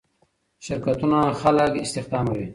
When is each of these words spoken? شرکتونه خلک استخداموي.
شرکتونه 0.59 1.33
خلک 1.41 1.71
استخداموي. 1.83 2.45